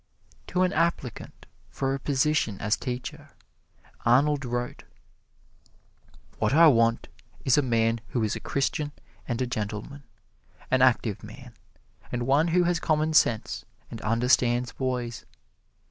[0.47, 3.29] To an applicant for a position as teacher,
[4.03, 4.81] Arnold wrote:
[6.39, 7.07] What I want
[7.45, 8.93] is a man who is a Christian
[9.27, 10.01] and a gentleman,
[10.71, 11.53] an active man,
[12.11, 15.23] and one who has commonsense, and understands boys.